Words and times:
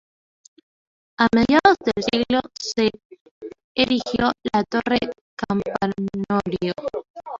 A 1.19 1.27
mediados 1.31 1.77
del 1.85 2.03
siglo 2.11 2.41
se 2.59 2.89
erigió 3.75 4.31
la 4.51 4.63
torre 4.63 4.97
campanario. 5.35 6.73